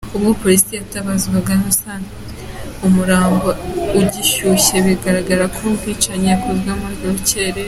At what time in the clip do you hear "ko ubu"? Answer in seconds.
5.53-5.71